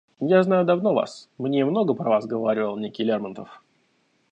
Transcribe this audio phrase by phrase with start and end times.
[0.33, 3.61] Я знаю давно вас, мне много про вас говаривал некий Лермонтов.